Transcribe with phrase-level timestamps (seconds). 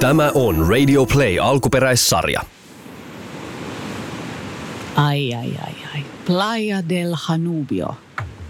[0.00, 2.40] Tämä on Radio Play alkuperäissarja.
[4.96, 6.04] Ai, ai, ai, ai.
[6.26, 7.96] Playa del Hanubio.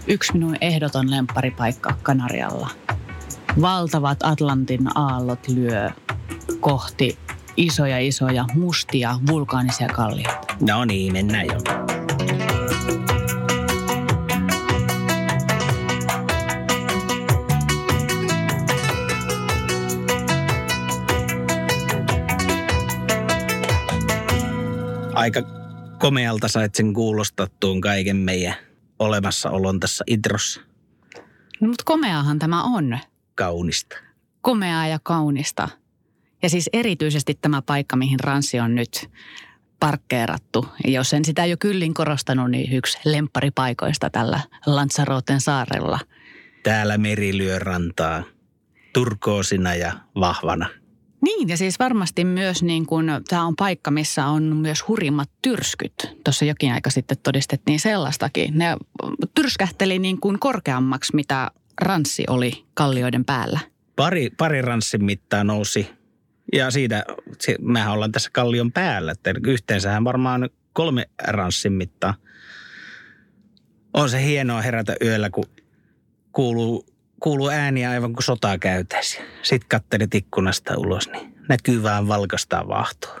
[0.07, 2.69] Yksi minun ehdoton lempparipaikka Kanarialla.
[3.61, 5.89] Valtavat Atlantin aallot lyö
[6.59, 7.17] kohti
[7.57, 10.55] isoja isoja mustia vulkaanisia kallioita.
[10.67, 11.76] No niin, mennään jo.
[25.27, 25.41] Aika
[25.99, 28.55] komealta sait sen kuulostaa tuon kaiken meidän
[28.99, 30.61] olemassaolon tässä introssa.
[31.61, 32.99] No, mutta komeahan tämä on.
[33.35, 33.97] Kaunista.
[34.41, 35.69] Komeaa ja kaunista.
[36.43, 39.09] Ja siis erityisesti tämä paikka, mihin Ranssi on nyt
[39.79, 40.67] parkkeerattu.
[40.85, 45.99] Ja jos en sitä jo kyllin korostanut, niin yksi lempparipaikoista tällä Lanzaroten saarella.
[46.63, 48.23] Täällä meri lyö rantaa
[48.93, 50.69] turkoosina ja vahvana.
[51.21, 55.93] Niin, ja siis varmasti myös niin kuin, tämä on paikka, missä on myös hurjimmat tyrskyt.
[56.23, 58.57] Tuossa jokin aika sitten todistettiin sellaistakin.
[58.57, 58.77] Ne
[59.35, 63.59] tyrskähteli niin kuin korkeammaksi, mitä ranssi oli kallioiden päällä.
[63.95, 65.89] Pari, pari ranssin mittaa nousi.
[66.53, 67.05] Ja siitä,
[67.61, 69.11] mehän ollaan tässä kallion päällä.
[69.11, 72.13] Että yhteensähän varmaan kolme ranssin mittaa.
[73.93, 75.45] On se hienoa herätä yöllä, kun
[76.31, 76.85] kuuluu,
[77.19, 79.25] kuuluu ääniä aivan kuin sotaa käytäisiin.
[79.43, 83.19] Sitten kattelit ikkunasta ulos, niin näkyy vaan valkastaa vahtoa.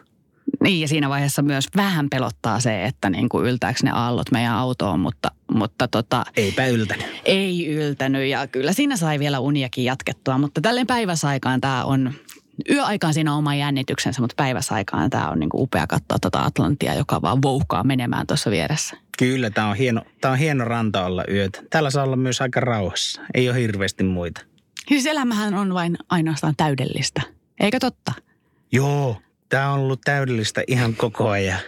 [0.63, 4.53] Niin, ja siinä vaiheessa myös vähän pelottaa se, että niin kuin yltääkö ne aallot meidän
[4.53, 7.05] autoon, mutta, mutta tota, Eipä yltänyt.
[7.25, 8.27] ei yltänyt.
[8.29, 12.13] Ja kyllä siinä sai vielä uniakin jatkettua, mutta tälleen päiväsaikaan tämä on,
[12.69, 16.95] yöaikaan siinä on oma jännityksensä, mutta päiväsaikaan tämä on niin kuin upea katsoa tuota Atlantia,
[16.95, 18.97] joka vaan vouhkaa menemään tuossa vieressä.
[19.17, 21.63] Kyllä, tämä on, hieno, tää on hieno ranta olla yötä.
[21.69, 23.21] Täällä saa olla myös aika rauhassa.
[23.33, 24.41] Ei ole hirveästi muita.
[24.87, 27.21] Siis elämähän on vain ainoastaan täydellistä.
[27.59, 28.13] Eikö totta?
[28.71, 31.59] Joo, tämä on ollut täydellistä ihan koko ajan.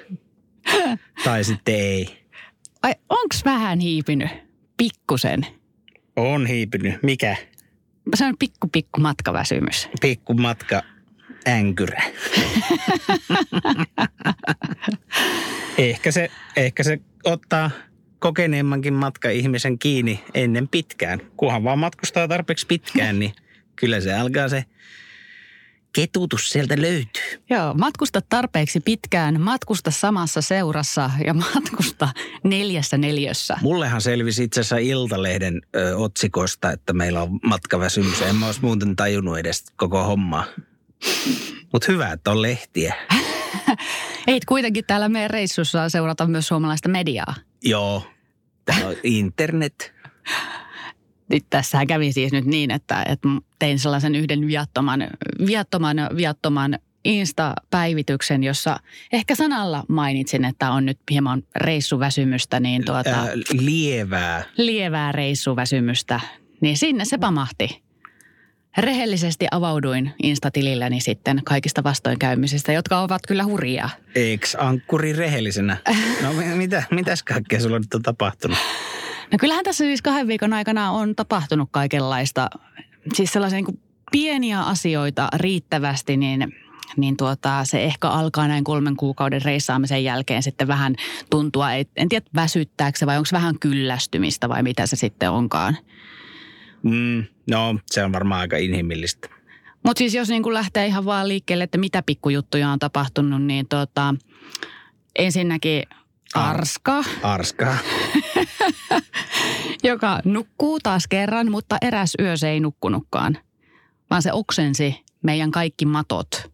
[1.23, 2.25] tai sitten ei.
[2.83, 4.29] Ai onks vähän hiipinyt?
[4.77, 5.45] Pikkusen.
[6.15, 7.03] On hiipinyt.
[7.03, 7.35] Mikä?
[8.15, 9.89] Se on pikku pikku matkaväsymys.
[10.01, 10.81] Pikku matka
[11.47, 12.03] änkyrä.
[15.77, 17.71] ehkä, se, ehkä se ottaa
[18.19, 21.19] kokeneemmankin matka-ihmisen kiinni ennen pitkään.
[21.37, 23.33] Kunhan vaan matkustaa tarpeeksi pitkään, niin
[23.75, 24.65] kyllä se alkaa se
[25.93, 27.43] ketutus sieltä löytyy.
[27.49, 32.09] Joo, matkusta tarpeeksi pitkään, matkusta samassa seurassa ja matkusta
[32.43, 33.57] neljässä neljössä.
[33.61, 38.21] Mullehan selvisi itse asiassa Iltalehden ö, otsikosta, että meillä on matkaväsymys.
[38.21, 40.43] En mä olisi muuten tajunnut edes koko hommaa.
[41.73, 42.95] Mutta hyvä, että on lehtiä.
[44.27, 47.35] Ei kuitenkin täällä meidän reissussa seurata myös suomalaista mediaa.
[47.63, 48.03] Joo,
[48.65, 49.93] täällä on internet.
[51.29, 53.27] Nyt tässähän kävi siis nyt niin, että, että
[53.59, 55.07] tein sellaisen yhden viattoman,
[55.45, 58.79] viattoman, viattoman Insta-päivityksen, jossa
[59.13, 64.43] ehkä sanalla mainitsin, että on nyt hieman reissuväsymystä, niin tuota, Ää, lievää.
[64.57, 66.19] lievää reissuväsymystä,
[66.61, 67.83] niin sinne se pamahti.
[68.77, 73.89] Rehellisesti avauduin Insta-tililläni sitten kaikista vastoinkäymisistä, jotka ovat kyllä hurjia.
[74.15, 75.77] Eiks ankkuri rehellisenä?
[76.23, 78.57] No mi- mitä, mitäs kaikkea sulla nyt on tapahtunut?
[79.31, 82.49] No kyllähän tässä siis kahden viikon aikana on tapahtunut kaikenlaista.
[83.13, 83.79] Siis sellaisia niin kuin
[84.11, 86.53] pieniä asioita riittävästi, niin,
[86.97, 90.95] niin tuota, se ehkä alkaa näin kolmen kuukauden reissaamisen jälkeen sitten vähän
[91.29, 95.31] tuntua, et- en tiedä väsyttääkö se vai onko se vähän kyllästymistä vai mitä se sitten
[95.31, 95.77] onkaan.
[96.83, 99.29] Mm, no, se on varmaan aika inhimillistä.
[99.83, 103.67] Mutta siis jos niin kuin lähtee ihan vaan liikkeelle, että mitä pikkujuttuja on tapahtunut, niin
[103.67, 104.15] tota,
[105.19, 105.83] ensinnäkin
[106.33, 107.77] Arska, Arskaa.
[109.83, 113.37] joka nukkuu taas kerran, mutta eräs yö se ei nukkunutkaan.
[114.09, 116.51] Vaan se oksensi meidän kaikki matot,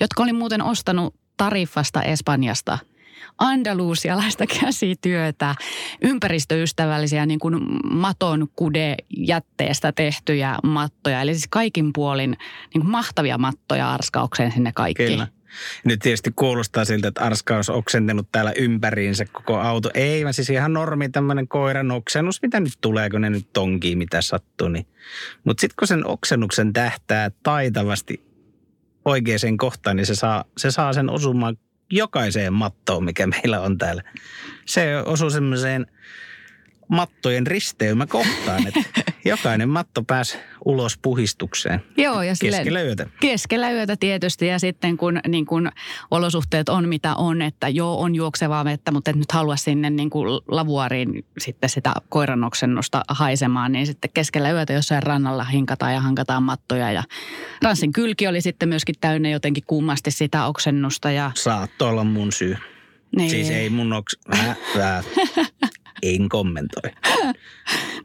[0.00, 2.78] jotka oli muuten ostanut Tariffasta Espanjasta.
[3.38, 5.54] Andalusialaista käsityötä,
[6.02, 7.60] ympäristöystävällisiä niin kuin
[7.90, 11.20] maton kude jätteestä tehtyjä mattoja.
[11.20, 12.30] Eli siis kaikin puolin
[12.74, 15.06] niin kuin mahtavia mattoja arskaukseen sinne kaikki.
[15.06, 15.28] Kyllä.
[15.84, 19.90] Nyt tietysti kuulostaa siltä, että Arska olisi oksentanut täällä ympäriinsä koko auto.
[19.94, 23.96] Ei, vaan siis ihan normi tämmöinen koiran oksennus, mitä nyt tulee, kun ne nyt tonkii,
[23.96, 24.68] mitä sattuu.
[24.68, 24.86] Niin.
[25.44, 28.26] Mutta sitten kun sen oksennuksen tähtää taitavasti
[29.04, 31.56] oikeaan kohtaan, niin se saa, se saa sen osumaan
[31.90, 34.02] jokaiseen mattoon, mikä meillä on täällä.
[34.66, 35.86] Se osuu semmoiseen
[36.88, 38.66] mattojen risteymä kohtaan.
[38.66, 43.06] Että jokainen matto pääsi ulos puhistukseen Joo, ja keskellä yötä.
[43.20, 45.70] Keskellä yötä tietysti ja sitten kun, niin kun
[46.10, 50.10] olosuhteet on mitä on, että joo on juoksevaa vettä, mutta et nyt halua sinne niin
[50.10, 56.42] kuin lavuariin sitten sitä koiranoksennusta haisemaan, niin sitten keskellä yötä jossain rannalla hinkataan ja hankataan
[56.42, 57.02] mattoja ja
[57.62, 62.56] ranssin kylki oli sitten myöskin täynnä jotenkin kummasti sitä oksennusta ja Saattoi olla mun syy.
[63.16, 64.18] niin, Siis ei mun oks...
[64.28, 65.02] Mä, mä,
[66.02, 66.90] en kommentoi.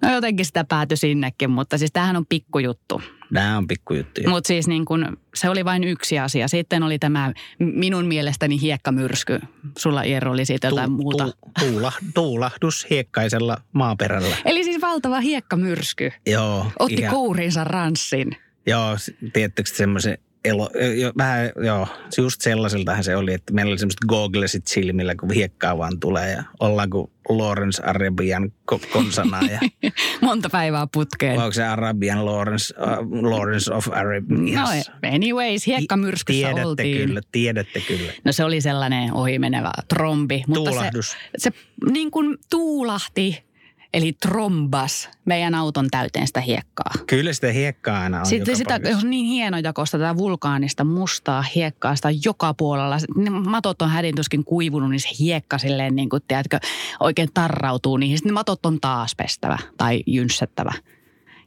[0.01, 3.01] no jotenkin sitä päätyi sinnekin, mutta siis tämähän on pikkujuttu.
[3.29, 4.29] Nämä on pikkujuttuja.
[4.29, 6.47] Mutta siis niin kun, se oli vain yksi asia.
[6.47, 9.39] Sitten oli tämä minun mielestäni hiekkamyrsky.
[9.77, 11.23] Sulla Iero oli siitä jotain muuta.
[11.25, 14.35] Tu, tuula, tuulahdus hiekkaisella maaperällä.
[14.45, 16.11] Eli siis valtava hiekkamyrsky.
[16.25, 16.65] Joo.
[16.79, 18.35] Otti ihan- kourinsa ranssin.
[18.67, 18.95] Joo,
[19.33, 20.69] tiedättekö semmoisen elo,
[21.01, 25.77] jo, vähän, joo, just sellaiseltahan se oli, että meillä oli semmoiset googlesit silmillä, kun hiekkaa
[25.77, 29.59] vaan tulee ja ollaan kuin Lawrence Arabian ko- konsana ja
[30.21, 31.39] Monta päivää putkeen.
[31.39, 34.61] onko se Arabian Lawrence, uh, Lawrence of Arabia?
[34.61, 34.67] No
[35.15, 36.97] anyways, hiekkamyrskyssä tiedätte oltiin.
[37.07, 38.11] kyllä, tiedätte kyllä.
[38.25, 40.43] No se oli sellainen ohimenevä trombi.
[40.47, 41.11] Mutta Tuulahdus.
[41.11, 41.51] se, se
[41.91, 43.43] niin kuin tuulahti,
[43.93, 46.91] eli trombas meidän auton täyteen sitä hiekkaa.
[47.07, 48.97] Kyllä sitä hiekkaa aina on Sitten sitä paikassa.
[48.97, 52.97] on niin hienojakoista tätä vulkaanista mustaa hiekkaa sitä joka puolella.
[53.15, 56.59] Ne matot on hädintyskin kuivunut, niin se hiekka silleen niin kuin, tiedätkö,
[56.99, 58.17] oikein tarrautuu niihin.
[58.17, 60.71] Sitten ne matot on taas pestävä tai jynssättävä.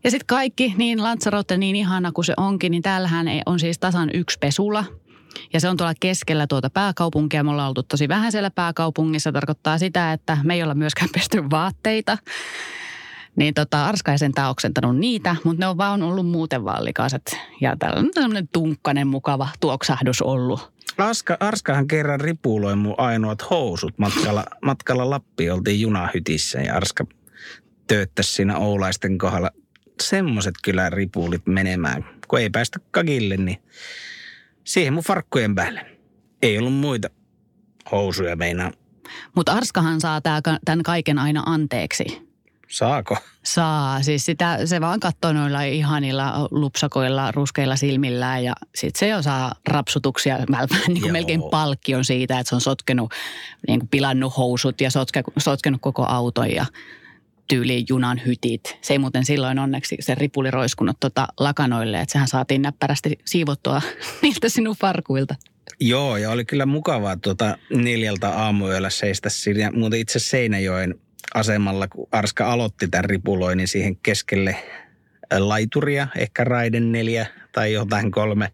[0.05, 3.79] Ja sitten kaikki, niin Lanzarote niin ihana kuin se onkin, niin täällähän ei- on siis
[3.79, 4.85] tasan yksi pesula.
[5.52, 7.44] Ja se on tuolla keskellä tuota pääkaupunkia.
[7.44, 9.32] Me ollaan oltu tosi vähän siellä pääkaupungissa.
[9.32, 12.19] Tarkoittaa sitä, että me ei olla myöskään pesty vaatteita.
[13.36, 17.38] Niin tota, Arska ei sentään oksentanut niitä, mutta ne on vaan ollut muuten vaan likaiset.
[17.60, 20.75] Ja tällainen tämmöinen tunkkanen, mukava tuoksahdus ollut.
[20.98, 25.52] Aska, Arskahan kerran ripuloi mun ainoat housut matkalla, matkalla Lappiin.
[25.52, 27.06] Oltiin junahytissä ja Arska
[27.87, 29.50] tööttäisi siinä Oulaisten kohdalla.
[30.02, 32.04] Semmoset kyllä ripulit menemään.
[32.28, 33.58] Kun ei päästä kakille, niin
[34.64, 35.87] siihen mun farkkujen päälle.
[36.43, 37.08] Ei ollut muita
[37.93, 38.72] housuja meinaa.
[39.37, 40.20] Mutta Arskahan saa
[40.64, 42.34] tämän kaiken aina anteeksi.
[42.69, 43.16] Saako?
[43.43, 44.02] Saa.
[44.02, 49.55] Siis sitä, se vaan katsoo noilla ihanilla lupsakoilla, ruskeilla silmillään ja sitten se jo saa
[49.66, 53.12] rapsutuksia, vähän niin kuin melkein palkkion siitä, että se on sotkenut,
[53.69, 56.66] niin kuin pilannut housut ja sotke, sotkenut koko auton ja
[57.49, 58.79] tyyliin junan hytit.
[58.81, 63.82] Se ei muuten silloin onneksi se ripuli roiskunut tota lakanoille, että sehän saatiin näppärästi siivottua
[64.23, 65.35] niiltä sinun farkuilta.
[65.81, 69.70] Joo, ja oli kyllä mukavaa tuota neljältä aamuyöllä seistä siinä.
[69.70, 70.94] Muuten itse Seinäjoen
[71.35, 74.56] asemalla, kun Arska aloitti tämän ripuloinnin siihen keskelle
[75.38, 78.52] laituria, ehkä raiden neljä tai jotain kolme.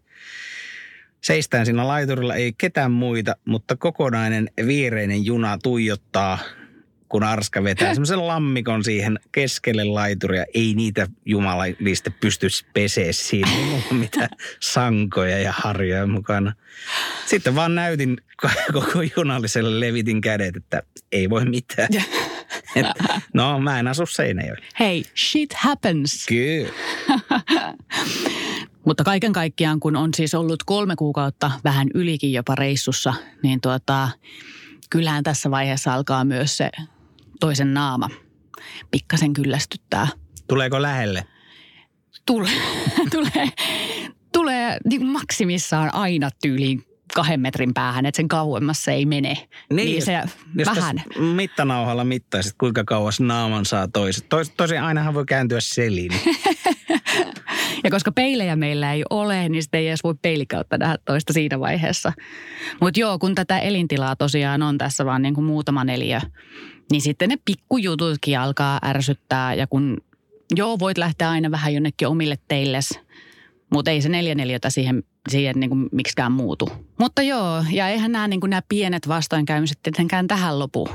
[1.21, 6.39] Seistään siinä laiturilla ei ketään muita, mutta kokonainen viereinen juna tuijottaa,
[7.11, 10.45] kun Arska vetää semmoisen lammikon siihen keskelle laituria.
[10.53, 13.51] Ei niitä jumalallista pysty pesee siinä,
[13.91, 14.29] mitään
[14.59, 16.53] sankoja ja harjoja mukana.
[17.25, 18.17] Sitten vaan näytin
[18.73, 21.89] koko junalliselle, levitin kädet, että ei voi mitään.
[22.75, 22.85] Et,
[23.33, 24.65] no, mä en asu Seinäjoella.
[24.79, 26.25] Hei, shit happens.
[26.25, 26.69] Kyllä.
[28.85, 33.13] Mutta kaiken kaikkiaan, kun on siis ollut kolme kuukautta vähän ylikin jopa reissussa,
[33.43, 34.09] niin tuota,
[34.89, 36.69] kyllähän tässä vaiheessa alkaa myös se
[37.41, 38.09] toisen naama.
[38.91, 40.07] Pikkasen kyllästyttää.
[40.47, 41.25] Tuleeko lähelle?
[42.25, 42.51] Tulee,
[43.11, 43.49] tulee,
[44.33, 46.85] tulee niin maksimissaan aina tyyliin
[47.15, 49.33] kahden metrin päähän, että sen kauemmassa ei mene.
[49.33, 50.21] Niin, niin se
[50.55, 51.03] Jos vähän.
[51.35, 54.29] mittanauhalla mittaisit, kuinka kauas naaman saa toiset.
[54.29, 56.11] Tois, tosin ainahan voi kääntyä seliin.
[57.83, 61.59] Ja koska peilejä meillä ei ole, niin sitten ei edes voi peilikautta nähdä toista siinä
[61.59, 62.13] vaiheessa.
[62.81, 66.21] Mutta joo, kun tätä elintilaa tosiaan on tässä vaan niin kuin muutama neliö,
[66.91, 69.53] niin sitten ne pikkujututkin alkaa ärsyttää.
[69.53, 69.97] Ja kun
[70.55, 72.99] joo, voit lähteä aina vähän jonnekin omille teilles,
[73.73, 76.69] mutta ei se neljä neliötä siihen, siihen niin kuin miksikään muutu.
[76.99, 80.89] Mutta joo, ja eihän nämä, niin kuin nämä pienet vastoinkäymiset tietenkään tähän lopu.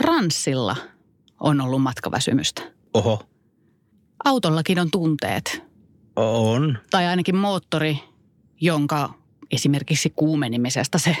[0.00, 0.76] Ranssilla
[1.40, 2.62] on ollut matkaväsymystä.
[2.94, 3.22] Oho,
[4.24, 5.62] Autollakin on tunteet
[6.16, 6.78] on.
[6.90, 7.98] tai ainakin moottori,
[8.60, 9.14] jonka
[9.54, 11.16] esimerkiksi kuumenimisesta se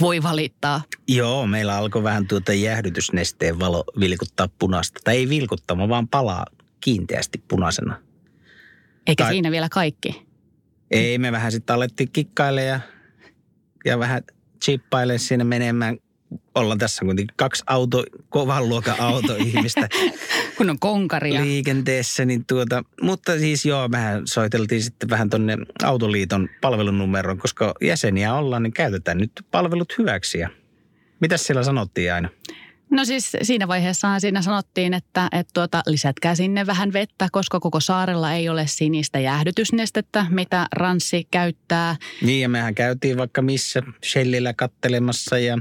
[0.00, 0.82] voi valittaa.
[1.08, 5.00] Joo, meillä alkoi vähän tuota jäähdytysnesteen valo vilkuttaa punaista.
[5.04, 6.46] Tai ei vilkuttama, vaan palaa
[6.80, 8.00] kiinteästi punaisena.
[9.06, 10.26] Eikä Tai- siinä vielä kaikki.
[10.90, 12.80] Ei, me vähän sitten alettiin kikkailemaan ja,
[13.84, 14.22] ja vähän
[14.64, 15.98] chippailemaan siinä menemään.
[16.54, 19.88] Ollaan tässä kuitenkin kaksi auto, kovan luokan autoihmistä
[20.56, 21.40] Kun on konkaria.
[21.40, 22.24] liikenteessä.
[22.24, 28.62] Niin tuota, mutta siis joo, mehän soiteltiin sitten vähän tonne Autoliiton palvelunumeroon, koska jäseniä ollaan,
[28.62, 30.38] niin käytetään nyt palvelut hyväksi.
[30.38, 30.48] Ja
[31.20, 32.28] mitäs siellä sanottiin aina?
[32.90, 37.80] No siis siinä vaiheessahan siinä sanottiin, että, että tuota, lisätkää sinne vähän vettä, koska koko
[37.80, 41.96] saarella ei ole sinistä jäähdytysnestettä, mitä Ranssi käyttää.
[42.22, 45.58] Niin ja mehän käytiin vaikka missä Shellillä kattelemassa ja,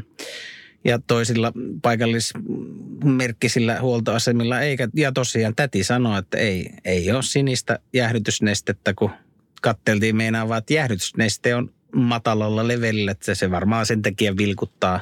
[0.85, 4.61] ja toisilla paikallismerkkisillä huoltoasemilla.
[4.61, 9.11] Eikä, ja tosiaan täti sanoi, että ei, ei ole sinistä jäähdytysnestettä, kun
[9.61, 14.99] katteltiin meinaa että jäähdytysneste on matalalla levelillä, että se varmaan sen takia vilkuttaa.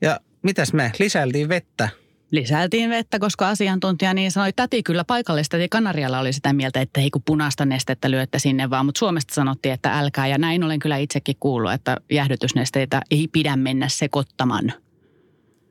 [0.00, 1.88] Ja mitäs me lisäiltiin vettä.
[2.32, 6.80] Lisäiltiin vettä, koska asiantuntija niin sanoi, että täti kyllä paikallista ja Kanarialla oli sitä mieltä,
[6.80, 10.64] että ei kun punaista nestettä lyötte sinne vaan, mutta Suomesta sanottiin, että älkää ja näin
[10.64, 14.72] olen kyllä itsekin kuullut, että jäähdytysnesteitä ei pidä mennä sekoittamaan.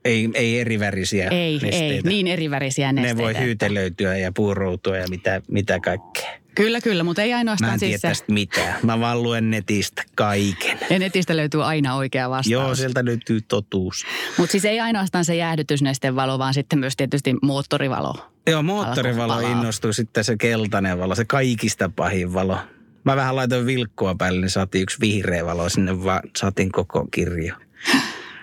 [0.06, 1.86] Ei, ei erivärisiä Ei, nesteitä.
[1.86, 3.18] ei, niin erivärisiä nesteitä.
[3.18, 6.41] Ne voi hyytelöityä ja puuroutua ja mitä, mitä kaikkea.
[6.56, 8.08] Kyllä, kyllä, mutta ei Mä ainoastaan en tiedä siis se.
[8.08, 8.80] tästä mitään.
[8.84, 10.80] Mä vaan luen netistä kaiken.
[10.90, 12.52] Ja netistä löytyy aina oikea vastaus.
[12.52, 14.06] Joo, sieltä löytyy totuus.
[14.38, 18.32] Mutta siis ei ainoastaan se jäähdytysnesteen valo, vaan sitten myös tietysti moottorivalo.
[18.48, 22.58] Joo, moottorivalo innostui sitten se keltainen valo, se kaikista pahin valo.
[23.04, 27.56] Mä vähän laitoin vilkkua päälle, niin saatiin yksi vihreä valo sinne, vaan saatiin koko kirjo.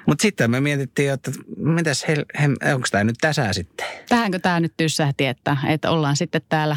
[0.06, 3.86] Mutta sitten me mietittiin, että mitäs, hel, hem, onko tämä nyt tässä sitten?
[4.08, 6.76] Tähänkö tämä nyt tyssähti, että, että ollaan sitten täällä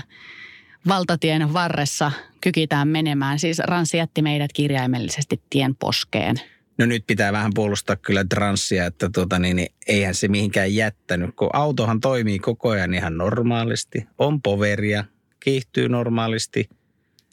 [0.88, 2.12] valtatien varressa,
[2.42, 3.40] kykitään menemään.
[3.40, 6.36] Siis Ranssi jätti meidät kirjaimellisesti tien poskeen.
[6.78, 11.36] No nyt pitää vähän puolustaa kyllä transsia, että tuota niin, niin eihän se mihinkään jättänyt,
[11.36, 14.08] kun autohan toimii koko ajan ihan normaalisti.
[14.18, 15.06] On poveria,
[15.40, 16.70] kiihtyy normaalisti.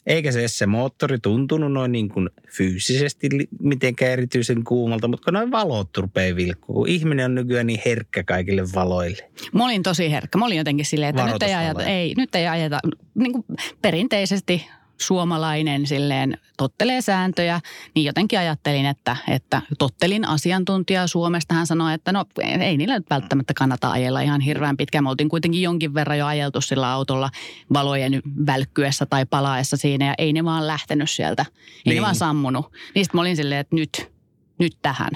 [0.09, 5.51] Eikä se se moottori tuntunut noin niin kuin fyysisesti mitenkään erityisen kuumalta, mutta kun noin
[5.51, 9.29] valot rupeaa vilkkuu, kun ihminen on nykyään niin herkkä kaikille valoille.
[9.53, 10.37] Mä olin tosi herkkä.
[10.37, 12.79] Mä olin jotenkin silleen, että nyt ei, ajeta, ei, nyt ei ajeta,
[13.15, 13.45] niin kuin
[13.81, 14.67] perinteisesti
[15.01, 17.59] suomalainen silleen tottelee sääntöjä,
[17.95, 21.53] niin jotenkin ajattelin, että, että tottelin asiantuntijaa Suomesta.
[21.55, 22.25] Hän sanoi, että no
[22.61, 25.03] ei niillä nyt välttämättä kannata ajella ihan hirveän pitkään.
[25.03, 27.29] Me oltiin kuitenkin jonkin verran jo ajeltu sillä autolla
[27.73, 31.45] valojen välkkyessä tai palaessa siinä ja ei ne vaan lähtenyt sieltä.
[31.49, 31.95] Ei Niin.
[31.95, 32.71] ne vaan sammunut.
[32.95, 34.11] Niistä mä olin silleen, että nyt,
[34.59, 35.11] nyt tähän.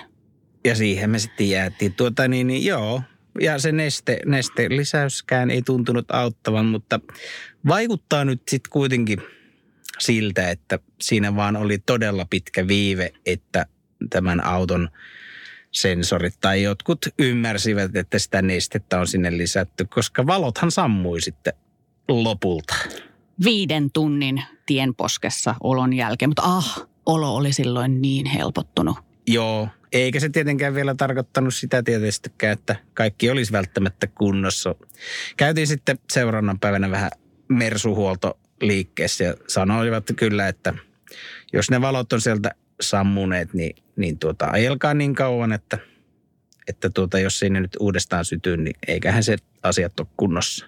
[0.66, 1.94] Ja siihen me sitten jäätiin.
[1.94, 3.02] Tuota niin, niin joo,
[3.42, 7.00] ja se neste, neste lisäyskään ei tuntunut auttavan, mutta
[7.68, 9.22] vaikuttaa nyt sitten kuitenkin
[10.00, 13.66] siltä, että siinä vaan oli todella pitkä viive, että
[14.10, 14.90] tämän auton
[15.72, 21.54] sensorit tai jotkut ymmärsivät, että sitä nestettä on sinne lisätty, koska valothan sammui sitten
[22.08, 22.76] lopulta.
[23.44, 28.98] Viiden tunnin tienposkessa olon jälkeen, mutta ah, olo oli silloin niin helpottunut.
[29.28, 34.76] Joo, eikä se tietenkään vielä tarkoittanut sitä tietystikään, että kaikki olisi välttämättä kunnossa.
[35.38, 37.12] Käytiin sitten seuraavan päivänä vähän
[38.64, 40.74] mersuhuoltoliikkeessä ja sanoivat kyllä, että
[41.54, 42.52] jos ne valot on sieltä
[42.82, 45.78] sammuneet, niin, niin tuota, ajelkaa niin kauan, että,
[46.68, 50.66] että tuota, jos sinne nyt uudestaan sytyy, niin eiköhän se asiat ole kunnossa.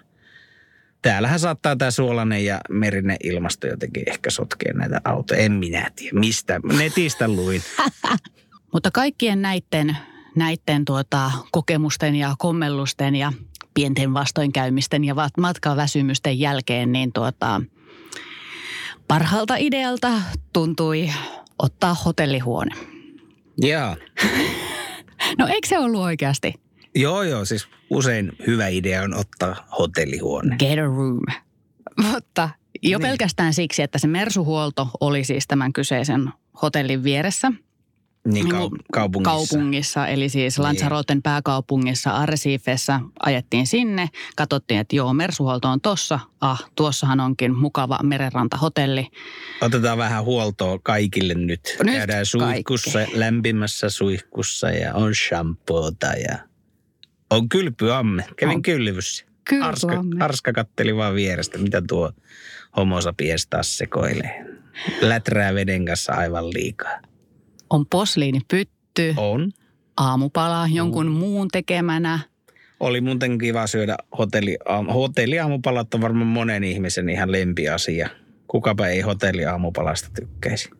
[1.02, 5.40] Täällähän saattaa tämä suolainen ja merinen ilmasto jotenkin ehkä sotkea näitä autoja.
[5.40, 6.60] En minä tiedä, mistä.
[6.78, 7.62] Netistä luin.
[8.72, 9.96] Mutta kaikkien näiden,
[10.36, 13.32] näiden tuota, kokemusten ja kommellusten ja
[13.74, 17.60] pienten vastoinkäymisten ja matkaväsymysten jälkeen, niin tuota,
[19.08, 20.12] parhaalta idealta
[20.52, 21.10] tuntui
[21.58, 22.74] ottaa hotellihuone.
[23.62, 23.96] Jaa.
[25.38, 26.54] No eikö se ollut oikeasti?
[26.94, 30.56] Joo, joo, siis usein hyvä idea on ottaa hotellihuone.
[30.56, 31.20] Get a room.
[32.02, 32.48] Mutta
[32.82, 33.08] jo Niin.
[33.08, 36.30] pelkästään siksi, että se mersuhuolto oli siis tämän kyseisen
[36.62, 37.52] hotellin vieressä–
[38.26, 39.30] Niin Niin kuin kaupungissa.
[39.30, 40.62] kaupungissa, eli siis Niin.
[40.64, 44.08] Lanzaroten pääkaupungissa Arrecifessa ajettiin sinne.
[44.36, 46.20] Katsottiin, että joo, mersuhuolto on tossa.
[46.40, 49.08] Ah, tuossahan onkin mukava merenrantahotelli.
[49.60, 51.76] Otetaan vähän huoltoa kaikille nyt.
[51.82, 53.20] Nyt Käydään suihkussa, kaikki.
[53.20, 56.38] lämpimässä suihkussa ja on shampoota ja
[57.30, 58.24] on kylpyamme.
[58.36, 58.62] Kävin On.
[58.62, 59.24] kylvyssä.
[59.62, 60.04] Arska.
[60.20, 62.12] Arska katteli vaan vierestä, mitä tuo
[62.76, 64.46] homo sapiens taas sekoilee.
[65.00, 66.98] Läträä veden kanssa aivan liikaa.
[67.70, 69.52] On posliinipytty, On.
[69.96, 72.18] aamupala jonkun muun tekemänä.
[72.80, 74.56] Oli muuten kiva syödä hotelli,
[74.94, 78.08] hotelliaamupalat on varmaan monen ihmisen ihan lempiasia.
[78.46, 80.70] Kukapa ei hotelliaamupalasta tykkäisi.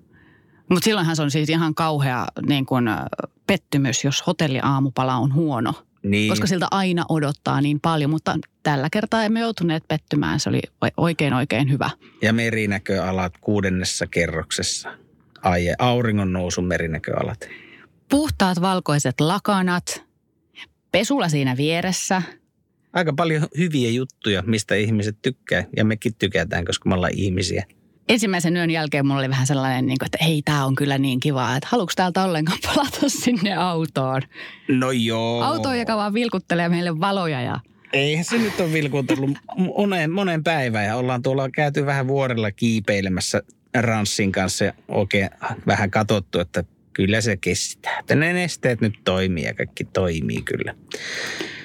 [0.71, 2.91] Mutta silloinhan se on siis ihan kauhea niin kun,
[3.47, 5.73] pettymys, jos hotelliaamupala on huono.
[6.03, 6.29] Niin.
[6.29, 10.41] Koska siltä aina odottaa niin paljon, mutta tällä kertaa emme joutuneet pettymään.
[10.41, 10.61] Se oli
[10.97, 11.91] oikein oikein hyvä.
[12.23, 14.89] Ja merinäköalat kuudennessa kerroksessa.
[15.47, 17.49] Aie, auringon nousun merinäköalat.
[18.11, 20.05] Puhtaat valkoiset lakanat,
[20.93, 22.23] pesula siinä vieressä.
[22.93, 25.65] Aika paljon hyviä juttuja, mistä ihmiset tykkää.
[25.77, 27.65] Ja mekin tykätään, koska me ollaan ihmisiä.
[28.09, 31.57] ensimmäisen yön jälkeen mulla oli vähän sellainen, niin että ei, tämä on kyllä niin kiva,
[31.57, 34.23] että haluatko täältä ollenkaan palata sinne autoon?
[34.69, 35.43] No joo.
[35.43, 37.61] Autoon, joka vaan vilkuttelee meille valoja ja
[37.93, 39.31] Eihän se nyt ole vilkuutellut
[39.77, 43.43] moneen, moneen päivään ja ollaan tuolla käyty vähän vuorella kiipeilemässä
[43.83, 45.31] Ranssin kanssa oikein
[45.67, 47.99] vähän katsottu, että kyllä se kestää.
[47.99, 50.75] Että ne nesteet nyt toimii ja kaikki toimii kyllä.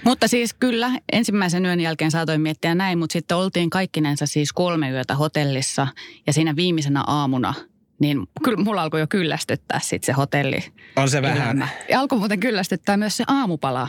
[0.04, 4.90] Mutta siis kyllä, ensimmäisen yön jälkeen saatoin miettiä näin, mutta sitten oltiin kaikkinensa siis kolme
[4.90, 5.88] yötä hotellissa
[6.28, 7.54] ja siinä viimeisenä aamuna
[8.02, 10.64] niin kyllä mulla alkoi jo kyllästyttää sitten se hotelli.
[10.96, 11.70] On se vähän.
[11.90, 13.88] Ja alkoi muuten kyllästyttää myös se aamupala.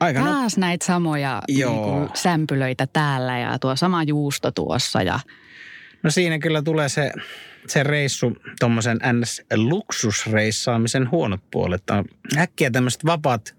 [0.00, 1.72] Aika no, Taas näitä samoja Joo.
[1.72, 5.20] niin kuin, sämpylöitä täällä ja tuo sama juusto tuossa ja
[6.02, 7.12] no siinä kyllä tulee se,
[7.66, 11.82] se reissu, tuommoisen NS-luksusreissaamisen huonot puolet.
[12.36, 13.56] Äkkiä tämmöiset vapaat,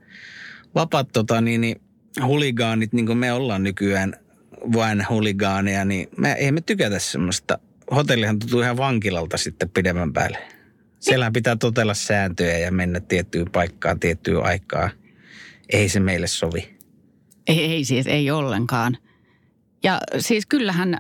[0.76, 1.82] vapaat tota, niin, niin,
[2.26, 4.14] huligaanit, niin kuin me ollaan nykyään
[4.74, 7.60] vain huligaaneja, niin me, ei me tykätä semmoista.
[7.96, 10.38] Hotellihan tuntuu ihan vankilalta sitten pidemmän päälle.
[11.00, 14.92] Siellä pitää totella sääntöjä ja mennä tiettyyn paikkaan tiettyyn aikaan.
[15.70, 16.78] Ei se meille sovi.
[17.48, 18.98] ei, ei siis, ei ollenkaan.
[19.84, 20.98] Ja siis kyllähän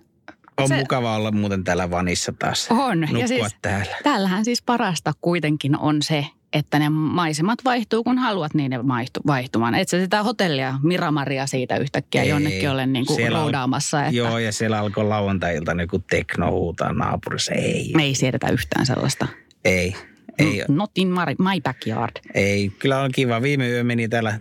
[0.61, 2.67] On Se- mukava olla muuten täällä vanissa taas.
[2.71, 2.99] on.
[3.01, 3.95] Nukkua ja siis täällä.
[4.03, 9.75] täällähän siis parasta kuitenkin on se, että ne maisemat vaihtuu, kun haluat niiden vaihtu, vaihtumaan.
[9.75, 14.01] Et sä sitä hotellia Miramaria siitä yhtäkkiä Ei, jonnekin ole niin kuin roudaamassa.
[14.05, 17.53] Että Joo, ja siellä alkoi lauantai-ilta joku tekno huutaa naapurissa.
[17.53, 19.27] Ei, Me ei siedetä yhtään sellaista.
[19.65, 19.95] ei,
[20.39, 22.11] ei, Not in my, my backyard.
[22.33, 22.71] ei.
[22.79, 23.41] Kyllä on kiva.
[23.41, 24.39] Viime yö meni täällä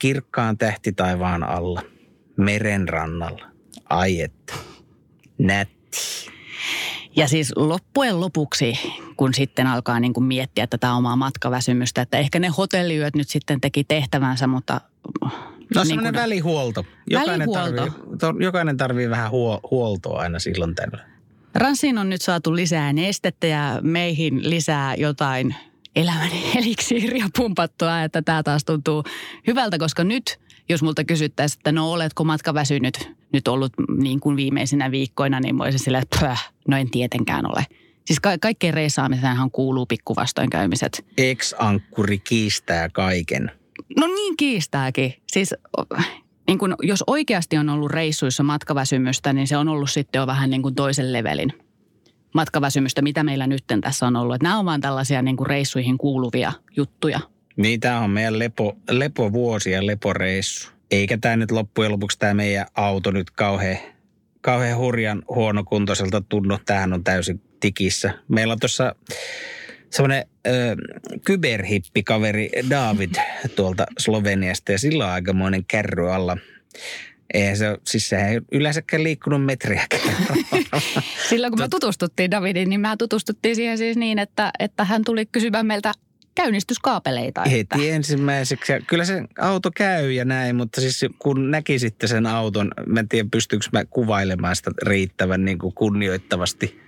[0.00, 1.82] kirkkaan tähti taivaan alla,
[2.36, 3.46] meren rannalla.
[3.90, 4.52] Ai että,
[5.38, 5.76] nätti.
[7.16, 8.78] Ja siis loppujen lopuksi,
[9.16, 13.60] kun sitten alkaa niin kuin miettiä tätä omaa matkaväsymystä, että ehkä ne hotelliyöt nyt sitten
[13.60, 14.80] teki tehtävänsä, mutta...
[15.74, 16.84] No niin semmoinen kuin- välihuolto.
[17.10, 17.76] Jokainen Välihuolto.
[17.76, 21.10] tarvii, to, jokainen tarvii vähän huo, huoltoa aina silloin tällöin.
[21.54, 25.54] Ranssiin on nyt saatu lisää nestettä ja meihin lisää jotain
[25.96, 29.04] elämän eliksiiriä pumpattua, että tämä taas tuntuu
[29.46, 30.38] hyvältä, koska nyt,
[30.68, 35.64] jos multa kysyttäisiin, että no oletko matkaväsynyt nyt ollut niin kuin viimeisinä viikkoina, niin mä
[35.64, 37.66] olisin silleen, että pöh, no en tietenkään ole.
[38.04, 41.04] Siis ka- kaikkeen reissaamiseenhan kuuluu pikkuvastoinkäymiset.
[41.18, 43.50] Ex-ankkuri kiistää kaiken.
[43.96, 45.14] No niin kiistääkin.
[45.26, 45.54] Siis
[46.46, 50.50] niin kun, jos oikeasti on ollut reissuissa matkaväsymystä, niin se on ollut sitten jo vähän
[50.50, 51.52] niin kuin toisen levelin
[52.34, 54.34] matkaväsymystä, mitä meillä nyt tässä on ollut.
[54.34, 57.20] Että nämä on vaan tällaisia niin kuin reissuihin kuuluvia juttuja.
[57.56, 60.70] Niin, tämä on meidän lepo, lepovuosi ja leporeissu.
[60.90, 63.78] Eikä tämä nyt loppujen lopuksi tämä meidän auto nyt kauhean,
[64.40, 66.58] kauhean hurjan huonokuntoiselta tunnu.
[66.66, 68.14] Tämähän on täysin tikissä.
[68.28, 68.94] Meillä on tuossa
[69.90, 70.24] semmoinen
[71.24, 73.14] kyberhippikaveri David
[73.56, 76.36] tuolta Sloveniasta ja sillä on aikamoinen kärry alla.
[77.34, 80.16] Eihän se, siis sehän ei yleensäkään liikkunut metriäkään.
[81.28, 85.26] Silloin kun me tutustuttiin Davidin, niin mä tutustuttiin siihen siis niin, että, että hän tuli
[85.26, 85.92] kysymään meiltä
[86.36, 87.44] käynnistyskaapeleita.
[87.44, 88.72] Että, Heti ensimmäiseksi.
[88.72, 93.00] Ja kyllä se auto käy ja näin, mutta siis kun näki sitten sen auton, mä
[93.00, 96.80] en tiedä pystyykö mä kuvailemaan sitä riittävän niin kuin kunnioittavasti.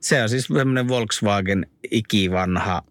[0.00, 2.82] Se on siis tämmöinen Volkswagen ikivanha.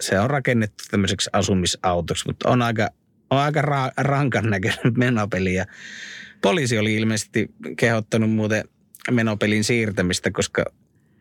[0.00, 2.88] Se on rakennettu tämmöiseksi asumisautoksi, mutta on aika,
[3.30, 5.54] on aika ra- rankan näköinen menopeli.
[5.54, 5.66] Ja
[6.42, 8.64] poliisi oli ilmeisesti kehottanut muuten
[9.10, 10.64] menopelin siirtämistä, koska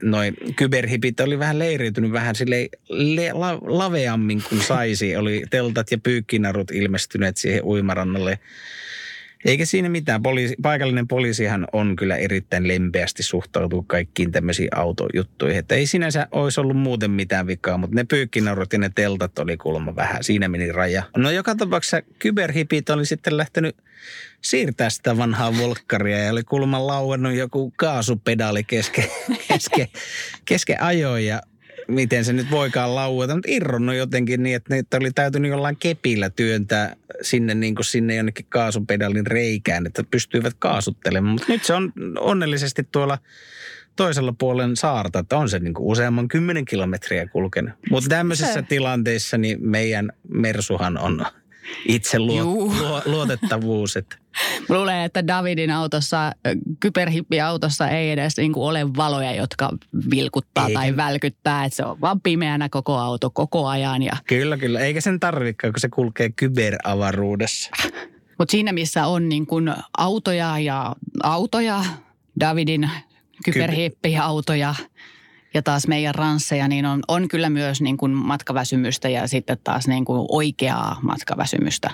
[0.04, 5.16] noin kyberhipit oli vähän leiriytynyt vähän sille le, la, laveammin kuin saisi.
[5.16, 8.40] Oli teltat ja pyykkinarut ilmestyneet siihen uimarannalle.
[9.46, 10.24] Eikä siinä mitään.
[10.24, 15.60] Poliisi, paikallinen poliisihan on kyllä erittäin lempeästi suhtautuu kaikkiin tämmöisiin autojuttuihin.
[15.60, 19.58] Että ei sinänsä olisi ollut muuten mitään vikaa, mutta ne pyykkinarut ja ne teltat oli
[19.58, 20.24] kuulemma vähän.
[20.24, 21.04] Siinä meni raja.
[21.18, 23.76] No joka tapauksessa kyberhipit oli sitten lähtenyt
[24.42, 29.06] siirtää sitä vanhaa volkkaria ja oli kuulemma lauennut joku kaasupedaali kesken,
[29.48, 29.88] kesken,
[30.46, 31.42] kesken ajoin ja
[31.88, 36.30] miten se nyt voikaan laueta, mutta irronnut jotenkin niin, että niitä oli täytynyt jollain kepillä
[36.30, 41.34] työntää sinne, niin kuin sinne jonnekin kaasupedalin reikään, että pystyivät kaasuttelemaan.
[41.34, 43.18] Mutta nyt se on onnellisesti tuolla
[43.96, 47.74] toisella puolen saarta, että on se niin kuin useamman kymmenen kilometriä kulkenut.
[47.92, 51.26] Mutta tämmöisissä Se- tilanteissa niin meidän Mersuhan on
[51.88, 53.98] itse luo, luo, luotettavuus.
[53.98, 54.18] Että
[54.70, 56.32] luulen, että Davidin autossa,
[56.80, 59.70] kyberhippiautossa ei edes niin kuin ole valoja, jotka
[60.12, 60.80] vilkuttaa Eikä.
[60.80, 61.66] tai välkyttää.
[61.66, 64.04] Että se on vaan pimeänä koko auto koko ajan.
[64.04, 64.80] Ja, kyllä, kyllä.
[64.80, 67.70] Eikä sen tarvikaan, kun se kulkee kyberavaruudessa.
[68.38, 71.84] mutta siinä, missä on niin kuin autoja ja autoja,
[72.40, 72.90] Davidin
[73.46, 74.76] kyberhippiautoja
[75.54, 79.88] ja taas meidän ransseja, niin on, on kyllä myös niin kuin matkaväsymystä ja sitten taas
[79.88, 81.92] niin kuin oikeaa matkaväsymystä.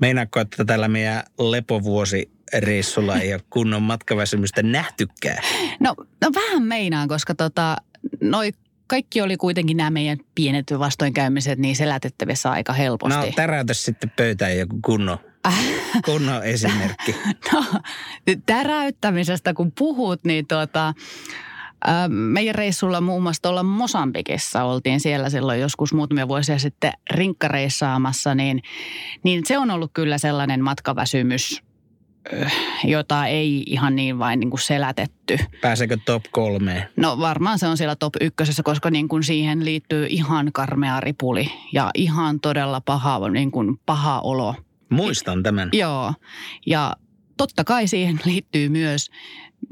[0.00, 5.42] Meinaatko, että tällä meidän lepovuosireissulla ei ole kunnon matkaväsymystä nähtykään?
[5.80, 7.76] No, no vähän meinaan, koska tota,
[8.20, 8.52] noi
[8.86, 13.26] kaikki oli kuitenkin nämä meidän pienet vastoinkäymiset niin selätettävissä aika helposti.
[13.26, 15.18] No täräytä sitten pöytään joku kunnon,
[16.06, 17.16] kunnon esimerkki.
[17.52, 17.64] No,
[18.46, 20.94] täräyttämisestä kun puhut, niin tuota,
[22.08, 28.62] meidän reissulla muun muassa tuolla Mosambikissa oltiin siellä silloin joskus muutamia vuosia sitten rinkkareissaamassa, niin,
[29.24, 31.62] niin se on ollut kyllä sellainen matkaväsymys,
[32.84, 35.38] jota ei ihan niin vain niin kuin selätetty.
[35.60, 36.88] Pääseekö top kolmeen?
[36.96, 41.52] No varmaan se on siellä top ykkösessä, koska niin kuin siihen liittyy ihan karmea ripuli
[41.72, 44.54] ja ihan todella paha, niin kuin paha olo.
[44.90, 45.68] Muistan tämän.
[45.72, 46.14] Joo,
[46.66, 46.92] ja
[47.36, 49.10] totta kai siihen liittyy myös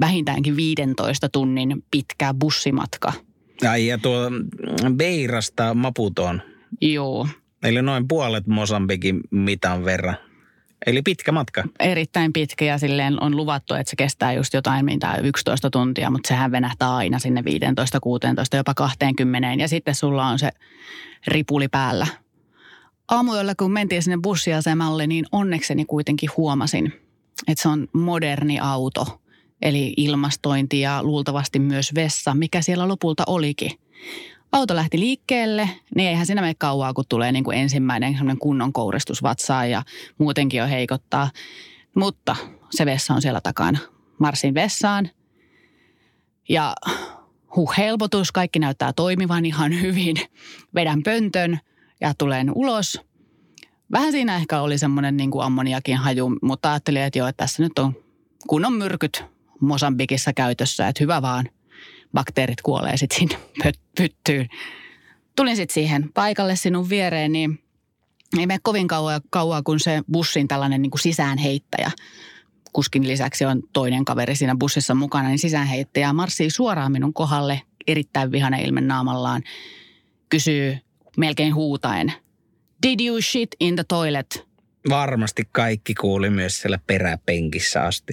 [0.00, 3.12] vähintäänkin 15 tunnin pitkä bussimatka.
[3.70, 4.30] Ai ja tuo
[4.96, 6.42] Beirasta Maputoon.
[6.80, 7.28] Joo.
[7.62, 10.16] Eli noin puolet Mosambikin mitan verran.
[10.86, 11.64] Eli pitkä matka.
[11.80, 16.28] Erittäin pitkä ja silleen on luvattu, että se kestää just jotain mitä 11 tuntia, mutta
[16.28, 20.50] sehän venähtää aina sinne 15, 16, jopa 20 ja sitten sulla on se
[21.26, 22.06] ripuli päällä.
[23.08, 26.92] Aamuilla kun mentiin sinne bussiasemalle, niin onnekseni kuitenkin huomasin,
[27.48, 29.20] että se on moderni auto.
[29.66, 33.70] Eli ilmastointi ja luultavasti myös vessa, mikä siellä lopulta olikin
[34.52, 39.22] auto lähti liikkeelle, niin eihän siinä mene kauaa, kun tulee niin kuin ensimmäinen kunnon kouristus
[39.22, 39.82] vatsaan ja
[40.18, 41.30] muutenkin jo heikottaa.
[41.94, 42.36] Mutta
[42.70, 43.78] se vessa on siellä takana.
[44.18, 45.10] Marsin vessaan
[46.48, 46.74] ja
[47.56, 50.16] huh, helpotus, kaikki näyttää toimivan ihan hyvin.
[50.74, 51.58] Vedän pöntön
[52.00, 53.00] ja tulen ulos.
[53.92, 57.78] Vähän siinä ehkä oli semmoinen niin ammoniakin haju, mutta ajattelin, että joo, että tässä nyt
[57.78, 57.94] on
[58.46, 61.48] kunnon myrkyt Mosambikissa käytössä, että hyvä vaan
[62.12, 63.38] bakteerit kuolee sitten sinne
[63.98, 64.48] pyttyyn.
[65.36, 67.58] Tulin sitten siihen paikalle sinun viereen, niin
[68.38, 71.90] ei mene kovin kauan, kauan kun se bussin tällainen niin kuin sisäänheittäjä.
[72.72, 78.32] Kuskin lisäksi on toinen kaveri siinä bussissa mukana, niin sisäänheittäjä marssii suoraan minun kohdalle erittäin
[78.32, 79.42] vihane ilmen naamallaan.
[80.28, 80.78] Kysyy
[81.16, 82.12] melkein huutaen,
[82.82, 84.46] did you shit in the toilet?
[84.88, 88.12] Varmasti kaikki kuuli myös siellä peräpenkissä asti.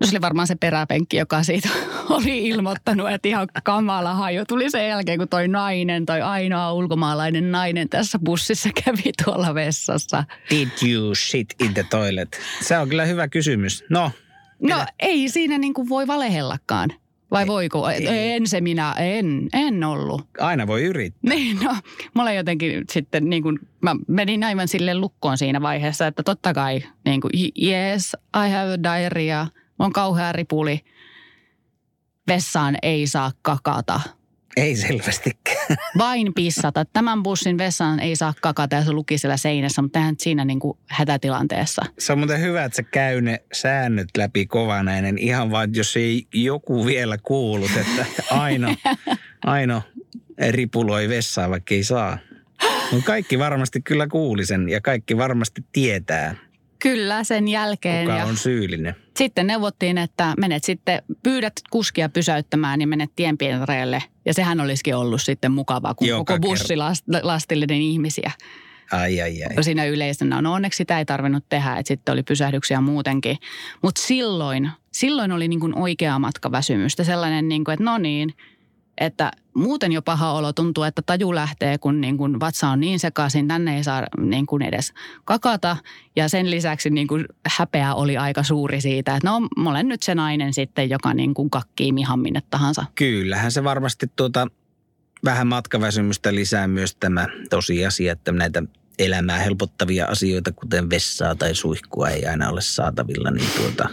[0.00, 1.68] No se oli varmaan se peräpenkki, joka siitä
[2.16, 7.52] oli ilmoittanut, että ihan kamala haju tuli sen jälkeen, kun toi nainen, toi ainoa ulkomaalainen
[7.52, 10.24] nainen tässä bussissa kävi tuolla vessassa.
[10.50, 12.40] Did you shit in the toilet?
[12.60, 13.84] Se on kyllä hyvä kysymys.
[13.90, 14.10] No.
[14.62, 16.90] No ei siinä niin kuin voi valehellakaan.
[17.30, 17.88] Vai ei, voiko?
[17.90, 18.06] Ei.
[18.08, 20.26] En se minä, en, en ollut.
[20.38, 21.34] Aina voi yrittää.
[21.34, 21.76] Niin, no,
[22.14, 26.82] mulla jotenkin sitten niin kuin, mä menin aivan sille lukkoon siinä vaiheessa, että totta kai
[27.04, 27.32] niin kuin,
[27.62, 29.46] yes, I have a diarrhea–
[29.80, 30.80] on kauhea ripuli.
[32.28, 34.00] Vessaan ei saa kakata.
[34.56, 35.76] Ei selvästikään.
[35.98, 36.84] Vain pissata.
[36.84, 40.60] Tämän bussin vessaan ei saa kakata ja se luki siellä seinässä, mutta tähän siinä niin
[40.60, 41.82] kuin hätätilanteessa.
[41.98, 46.26] Se on muuten hyvä, että sä käy ne säännöt läpi kovanainen ihan vaan, jos ei
[46.34, 48.74] joku vielä kuullut, että Aino,
[49.46, 49.82] Aino
[50.50, 52.18] ripuloi vessaa, vaikka ei saa.
[52.92, 56.34] Mutta kaikki varmasti kyllä kuuli sen ja kaikki varmasti tietää.
[56.82, 58.06] Kyllä, sen jälkeen.
[58.06, 58.96] Kuka on syyllinen?
[59.16, 64.02] Sitten neuvottiin, että menet sitten, pyydät kuskia pysäyttämään, niin menet tienpientareelle.
[64.24, 66.74] Ja sehän olisikin ollut sitten mukavaa, kun Joka koko bussi
[67.22, 68.30] lastillinen ihmisiä.
[68.92, 69.64] Ai, ai, ai.
[69.64, 70.42] Siinä yleisönä.
[70.42, 73.36] No onneksi sitä ei tarvinnut tehdä, että sitten oli pysähdyksiä muutenkin.
[73.82, 77.04] Mutta silloin, silloin oli niin kuin oikea matkaväsymystä.
[77.04, 78.34] Sellainen, niin kuin, että no niin,
[79.00, 82.98] että muuten jo paha olo tuntuu, että taju lähtee, kun niin kuin vatsa on niin
[82.98, 84.92] sekaisin, tänne ei saa niin kuin edes
[85.24, 85.76] kakata.
[86.16, 90.02] Ja sen lisäksi niin kuin häpeä oli aika suuri siitä, että no mä olen nyt
[90.02, 92.84] se nainen sitten, joka niin kuin kakkii mihan minne tahansa.
[92.94, 94.46] Kyllähän se varmasti tuota,
[95.24, 98.62] vähän matkaväsymystä lisää myös tämä tosiasia, että näitä
[98.98, 103.88] elämää helpottavia asioita, kuten vessaa tai suihkua ei aina ole saatavilla, niin tuota,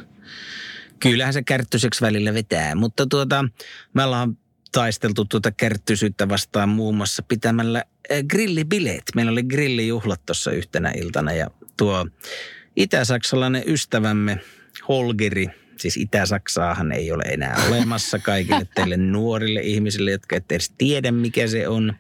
[1.00, 2.76] kyllähän se kärttyiseksi välillä vetää.
[2.76, 3.46] Mutta tuota,
[3.94, 4.38] me ollaan
[4.78, 9.04] taisteltu tuota kärttyisyyttä vastaan muun muassa pitämällä eh, grillibileet.
[9.16, 12.08] Meillä oli grillijuhlat tuossa yhtenä iltana ja tuo
[12.76, 14.40] itä-saksalainen ystävämme
[14.88, 21.12] Holgeri, siis Itä-Saksaahan ei ole enää olemassa kaikille teille nuorille ihmisille, jotka ette edes tiedä
[21.12, 21.94] mikä se on.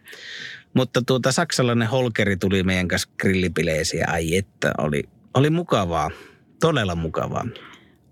[0.73, 4.09] Mutta tuota saksalainen Holgeri tuli meidän kanssa grillibileisiin.
[4.09, 6.11] Ai että, oli, oli mukavaa,
[6.59, 7.45] todella mukavaa.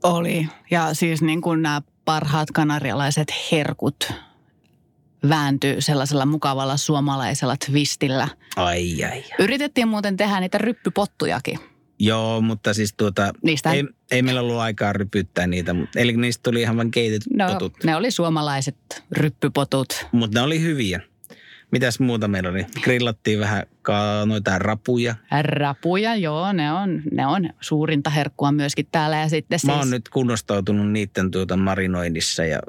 [0.04, 0.48] Oli.
[0.72, 4.14] Ja siis niin kuin nämä parhaat kanarialaiset herkut
[5.30, 8.28] vääntyi sellaisella mukavalla suomalaisella twistillä.
[8.56, 9.24] Ai, ai, ai.
[9.40, 11.60] Yritettiin muuten tehdä niitä ryppypottujakin.
[12.00, 13.72] Joo, mutta siis tuota, niistä...
[13.72, 17.84] ei, ei meillä ollut aikaa rypyttää niitä, eli niistä tuli ihan vain keitetyt no, potut.
[17.84, 20.08] ne oli suomalaiset ryppypotut.
[20.12, 21.02] Mutta ne oli hyviä.
[21.76, 22.66] Mitäs muuta meillä oli?
[22.84, 25.16] Grillattiin vähän ka- noita rapuja.
[25.42, 29.18] Rapuja, joo, ne on, ne on suurinta herkkua myöskin täällä.
[29.18, 32.60] Ja sitten Mä siis, oon nyt kunnostautunut niiden tuota marinoinnissa ja,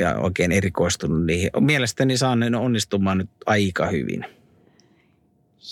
[0.00, 1.50] ja oikein erikoistunut niihin.
[1.60, 4.24] Mielestäni saan ne onnistumaan nyt aika hyvin.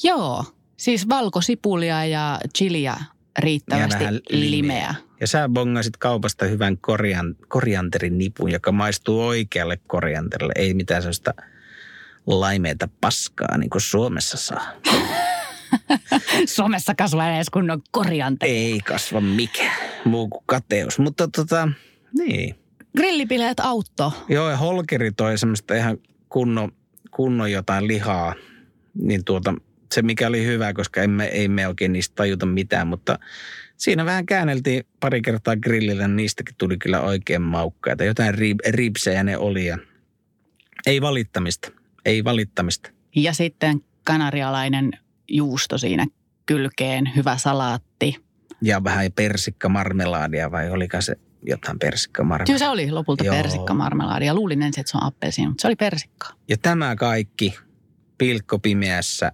[0.05, 0.45] Joo,
[0.77, 2.97] siis valkosipulia ja chiliä
[3.39, 4.95] riittävästi Ja vähän limeä.
[5.21, 10.53] Ja sä bongasit kaupasta hyvän korian, korianterin nipun, joka maistuu oikealle korianterille.
[10.57, 11.35] Ei mitään sellaista
[12.27, 14.73] laimeita paskaa, niin kuin Suomessa saa.
[16.57, 18.47] Suomessa kasvaa edes kunnon koriante.
[18.47, 20.99] Ei kasva mikään muu kuin kateus.
[20.99, 21.69] Mutta tota,
[22.19, 22.55] niin.
[22.97, 24.13] Grillipileet autto.
[24.29, 26.73] Joo, ja Holkeri toi semmoista ihan kunnon,
[27.11, 28.35] kunnon jotain lihaa.
[28.95, 29.55] Niin tuota,
[29.95, 33.19] se mikä oli hyvä, koska emme, ei me oikein niistä tajuta mitään, mutta
[33.77, 38.05] siinä vähän käänneltiin pari kertaa grillillä, niin niistäkin tuli kyllä oikein maukkaita.
[38.05, 39.79] Jotain rib, ribsejä ne oli ja
[40.87, 41.71] ei valittamista,
[42.05, 42.91] ei valittamista.
[43.17, 44.91] Ja sitten kanarialainen
[45.29, 46.07] juusto siinä
[46.47, 48.17] kylkeen, hyvä salaatti.
[48.63, 52.47] Ja vähän persikkamarmelaadia vai oliko se jotain persikkamarmelaadia?
[52.47, 53.35] Kyllä se oli lopulta Joo.
[53.35, 56.33] persikkamarmelaadi ja luulin ensin, että se on appelsiini, mutta se oli persikkaa.
[56.49, 57.55] Ja tämä kaikki
[58.19, 59.33] pilkkopimeässä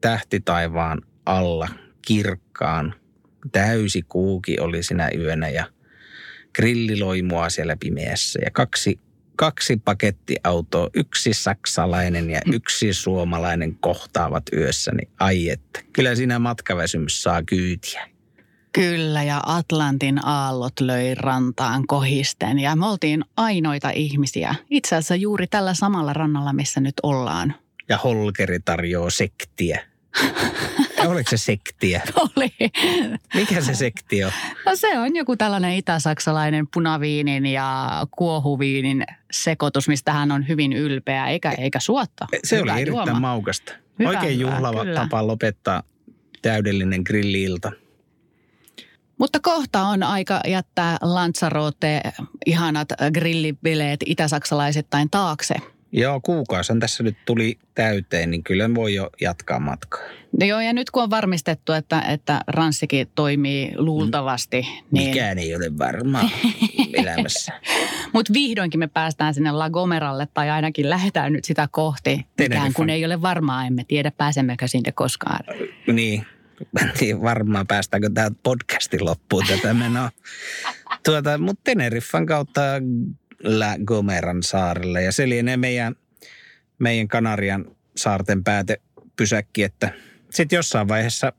[0.00, 1.68] tähtitaivaan alla
[2.06, 2.94] kirkkaan.
[3.52, 5.66] Täysi kuuki oli sinä yönä ja
[6.54, 8.38] grilliloimua siellä pimeässä.
[8.44, 9.00] Ja kaksi,
[9.38, 14.92] kaksi pakettiautoa, yksi saksalainen ja yksi suomalainen kohtaavat yössä.
[14.92, 18.08] Niin ai että, kyllä siinä matkaväsymys saa kyytiä.
[18.72, 24.54] Kyllä, ja Atlantin aallot löi rantaan kohisten ja me oltiin ainoita ihmisiä.
[24.70, 27.54] Itse asiassa juuri tällä samalla rannalla, missä nyt ollaan.
[27.88, 29.80] Ja Holkeri tarjoaa sektiä.
[31.08, 32.02] Oliko se sektiä?
[32.14, 32.54] Oli.
[33.34, 34.32] Mikä se sekti on?
[34.66, 41.26] No se on joku tällainen itä-saksalainen punaviinin ja kuohuviinin sekoitus, mistä hän on hyvin ylpeä,
[41.26, 42.26] eikä, eikä suotta.
[42.44, 43.20] Se Hyvä oli erittäin juoma.
[43.20, 43.72] maukasta.
[43.98, 45.00] Hyvä, Oikein juhlava kyllä.
[45.00, 45.82] tapa lopettaa
[46.42, 47.72] täydellinen grilliilta.
[49.18, 52.02] Mutta kohta on aika jättää Lanzarote,
[52.46, 55.54] ihanat grillibileet itä-saksalaisittain taakse.
[55.92, 60.00] Joo, kuukausen tässä nyt tuli täyteen, niin kyllä voi jo jatkaa matkaa.
[60.40, 65.54] No joo, ja nyt kun on varmistettu, että, että ranssikin toimii luultavasti, niin, Mikään ei
[65.54, 66.30] ole varmaa
[66.92, 67.52] elämässä.
[68.12, 72.26] mutta vihdoinkin me päästään sinne La Gomeralle, tai ainakin lähdetään nyt sitä kohti.
[72.38, 75.44] Mikään kun ei ole varmaa, emme tiedä pääsemmekö sinne koskaan.
[75.92, 76.26] Niin,
[76.98, 80.10] tiedä varmaan päästäänkö tämä podcastin loppuun tätä menoa.
[81.04, 82.60] Tuota, mutta Teneriffan kautta
[83.44, 85.96] La Gomeran saarelle ja se lienee meidän,
[86.78, 87.64] meidän Kanarian
[87.96, 88.80] saarten pääte
[89.16, 89.92] pysäkki, että
[90.30, 91.32] sitten jossain vaiheessa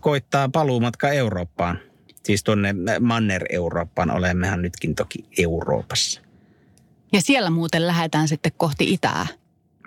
[0.00, 1.78] koittaa paluumatka Eurooppaan.
[2.22, 6.20] Siis tuonne Manner-Eurooppaan, olemmehan nytkin toki Euroopassa.
[7.12, 9.26] Ja siellä muuten lähdetään sitten kohti itää.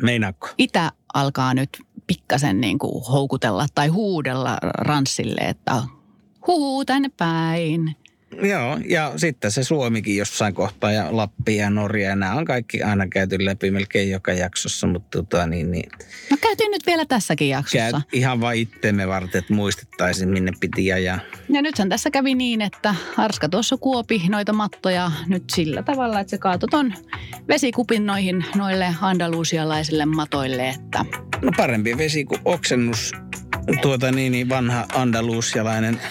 [0.02, 0.50] Meinaatko?
[0.58, 1.70] Itä alkaa nyt
[2.08, 5.84] pikkasen niin kuin houkutella tai huudella ranssille, että
[6.48, 7.96] huu tänne päin.
[8.42, 12.10] Joo, ja sitten se Suomikin jossain kohtaa ja Lappi ja Norja.
[12.10, 15.92] Ja nämä on kaikki aina käyty läpi melkein joka jaksossa, mutta tota, niin, niin,
[16.32, 17.92] No käytiin nyt vielä tässäkin jaksossa.
[17.92, 21.20] käy ihan vain itteemme varten, että muistettaisiin minne piti ajaa.
[21.50, 26.32] Ja nythän tässä kävi niin, että Arska tuossa kuopi noita mattoja nyt sillä tavalla, että
[26.32, 26.94] se kaatoi ton
[27.48, 31.06] vesikupin noihin noille andalusialaisille matoille, että
[31.42, 33.12] No parempi vesi kuin oksennus,
[33.82, 36.02] tuota niin, niin vanha andalusialainen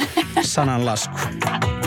[0.43, 1.19] sananlasku.